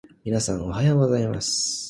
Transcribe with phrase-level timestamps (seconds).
[0.23, 1.79] 皆さん、おはようございます。